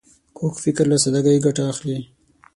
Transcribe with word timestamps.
کوږ 0.37 0.53
فکر 0.63 0.85
له 0.91 0.97
سادګۍ 1.03 1.37
ګټه 1.45 1.63
اخلي 1.71 1.97